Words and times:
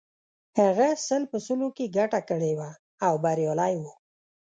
هغه 0.59 0.87
سل 1.07 1.21
په 1.31 1.37
سلو 1.47 1.67
کې 1.77 1.93
ګټه 1.97 2.21
کړې 2.29 2.51
وه 2.59 2.69
او 3.05 3.13
بریالی 3.23 3.73
و 3.81 3.83